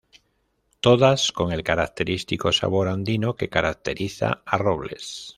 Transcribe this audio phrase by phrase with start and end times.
[0.79, 5.29] Todas con el característico sabor andino que caracteriza a Robles.